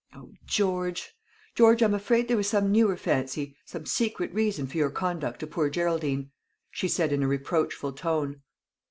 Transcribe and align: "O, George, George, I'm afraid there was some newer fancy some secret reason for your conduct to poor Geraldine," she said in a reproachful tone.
"O, 0.15 0.31
George, 0.47 1.13
George, 1.53 1.83
I'm 1.83 1.93
afraid 1.93 2.27
there 2.27 2.35
was 2.35 2.47
some 2.47 2.71
newer 2.71 2.97
fancy 2.97 3.55
some 3.65 3.85
secret 3.85 4.33
reason 4.33 4.65
for 4.65 4.77
your 4.77 4.89
conduct 4.89 5.39
to 5.41 5.45
poor 5.45 5.69
Geraldine," 5.69 6.31
she 6.71 6.87
said 6.87 7.13
in 7.13 7.21
a 7.21 7.27
reproachful 7.27 7.93
tone. 7.93 8.41